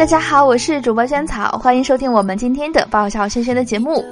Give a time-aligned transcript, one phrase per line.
[0.00, 4.02] 大家好，我是主播萱草，欢迎收听我们今天的爆笑萱萱的节目。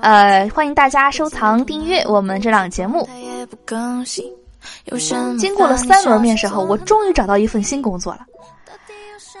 [0.00, 3.06] 呃，欢迎大家收藏订阅我们这档节目。
[5.38, 8.20] 经过了三轮面试后，我终于找到一份新工作了。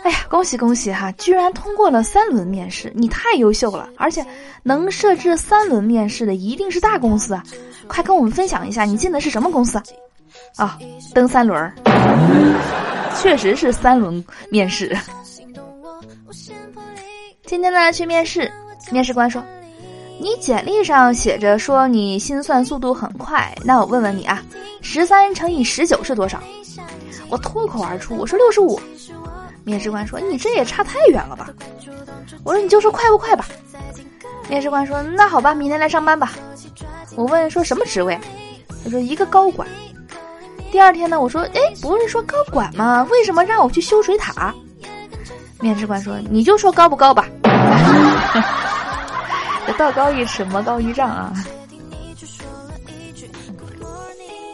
[0.02, 1.10] 哎呀，恭喜恭喜哈！
[1.12, 3.88] 居然通过了三轮面试，你太优秀了！
[3.96, 4.22] 而且
[4.62, 7.42] 能设置三轮面试的一定是大公司啊！
[7.86, 9.80] 快跟我们分享一下，你进的是什么公司？
[10.56, 10.78] 啊，
[11.14, 11.74] 蹬三轮儿，
[13.22, 14.94] 确实是三轮面试。
[17.46, 18.50] 今天呢，去面试，
[18.90, 19.42] 面试官说
[20.20, 24.42] ：“你简历上写着说你心算速度很快，那我问问你啊，
[24.80, 26.42] 十三乘以十九是多少？”
[27.30, 28.80] 我脱口而出：“我说六十五。”
[29.64, 31.50] 面试官说：“你这也差太远了吧？”
[32.44, 33.46] 我说：“你就说快不快吧。”
[34.48, 36.32] 面试官说：“那好吧，明天来上班吧。”
[37.16, 38.18] 我问：“说什么职位？”
[38.84, 39.66] 他说：“一个高管。”
[40.72, 43.06] 第二天呢，我说：“哎，不是说高管吗？
[43.10, 44.54] 为什么让我去修水塔？”
[45.64, 47.26] 面试官说：“你就说高不高吧。
[49.78, 51.32] ”道高一尺，魔高一丈啊！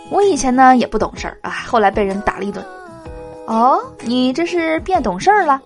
[0.08, 2.64] 我以前呢也不懂事儿啊，后来被人打了一顿。
[3.46, 5.60] 哦，你这是变懂事儿了？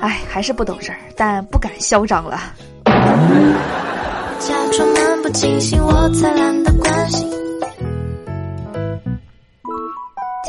[0.00, 2.40] 哎，还是不懂事儿，但不敢嚣张了。
[4.40, 7.29] 假装漫不经心，我才懒得关心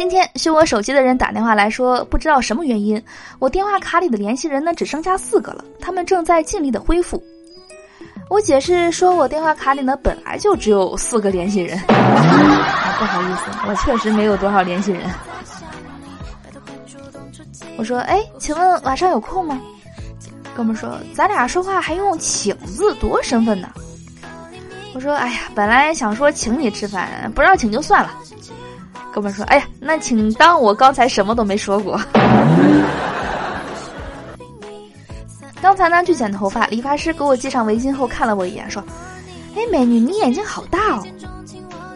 [0.02, 3.00] 今天修我手机的人打电话来说，不知道什么原因，
[3.38, 7.24] 我电话卡里的联系人呢只剩下四个了，他们正在尽力的恢复。
[8.28, 11.78] 我解释说，我电话卡里呢本来就只有四个联系人。
[11.88, 15.08] 不好意思，我确实没有多少联系人。
[17.78, 19.62] 我说：“哎，请问晚上有空吗？”
[20.58, 23.70] 哥们说：“咱俩说话还用请字，多身份呢。”
[24.96, 28.12] 我说：“哎呀，本来想说请你吃饭，不让请就算了。”
[29.12, 32.00] 哥们说：“哎呀，那请当我刚才什么都没说过。
[35.62, 38.84] ”刚才呢去剪头发，理发师给我系上围巾后看了我一眼，说
[39.56, 41.04] ：“哎，美女，你眼睛好大哦。”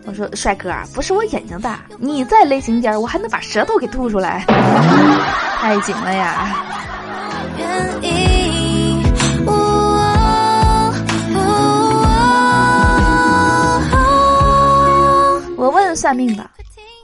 [0.05, 4.43] 我说：“帅哥，不是我眼睛大，你再勒紧点，我还能把舌头给吐出来。
[5.57, 6.63] ”太紧了呀！
[15.57, 16.47] 我问算命的，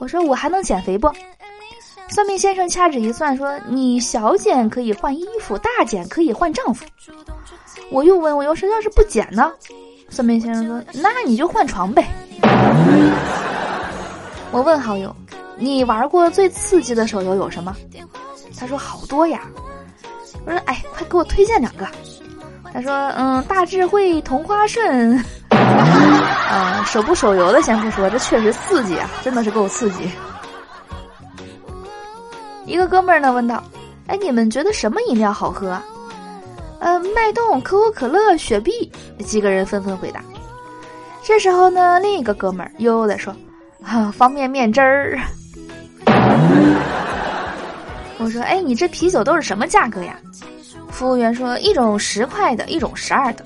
[0.02, 1.08] 我说我还能减肥不？
[2.08, 6.84] 算命先生掐指一算，说你小减可以换衣服，大减可以换丈夫。
[7.88, 9.52] 我又问，我又说要是不减呢？
[10.08, 12.04] 算命先生说，那你就换床呗。
[14.50, 15.14] 我问好友，
[15.56, 17.72] 你玩过最刺激的手游有什么？
[18.58, 19.42] 他说好多呀，
[20.44, 21.86] 我说哎，快给我推荐两个。
[22.74, 25.24] 他说嗯，大智慧同花顺，
[25.82, 30.10] 啊，手不手游的先不说，这确实刺激啊，真的是够刺激。
[32.64, 33.62] 一个哥们儿呢问道，
[34.06, 35.80] 哎，你们觉得什么饮料好喝？
[36.78, 40.20] 呃，脉动、可口可乐、雪碧，几个人纷纷回答。
[41.22, 43.34] 这时候呢，另一个哥们儿悠悠的说，
[43.84, 45.18] 啊，方便面汁儿。
[48.18, 50.16] 我说：“哎，你这啤酒都是什么价格呀？”
[50.90, 53.44] 服务员说：“一种十块的，一种十二的。”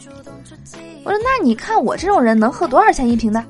[1.06, 3.40] 我说：“那你看我这种人能喝多少钱一瓶的？”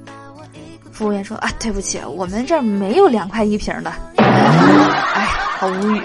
[0.92, 3.90] 服务员说：“啊，对不起，我们这儿没有两块一瓶的。”
[4.20, 5.24] 哎，
[5.56, 6.02] 好无语。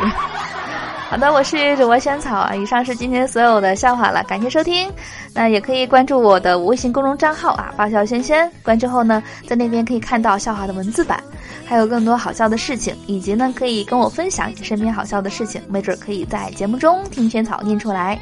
[1.09, 2.55] 好的，我是主播萱草啊。
[2.55, 4.89] 以上是今天所有的笑话了，感谢收听。
[5.33, 8.49] 那也可以关注我的微信公众账号啊，爆笑轩轩。
[8.63, 11.21] 关注后呢，在那边可以看到笑话的文字版。
[11.65, 18.17] 还有更多好笑的事情，以及呢，可以跟我分享你身边好笑的事情，没准可以在节目中听萱草念出来。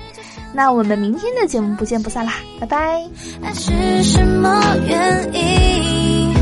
[0.53, 3.07] 那我们明天的节目不见不散啦，拜拜。
[3.41, 6.33] 爱是什么原因？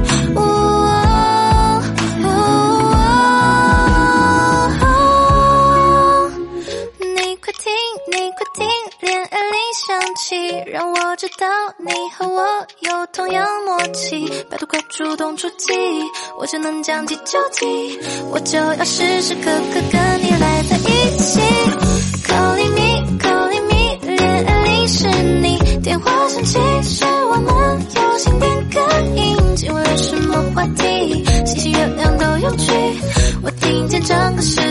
[7.00, 7.72] 你快听，
[8.12, 8.68] 你快听，
[9.02, 11.46] 恋爱铃响起，让我知道
[11.78, 12.46] 你和我
[12.80, 14.28] 有同样默契。
[14.50, 15.74] 拜托快主动出击。
[16.40, 18.00] 我就能将计就计，
[18.32, 21.87] 我就要时时刻刻跟你赖在一起。
[26.48, 32.72] 其实我们有心电感应今晚有什么话题星星月亮都有趣。
[33.42, 34.67] 我听见整个世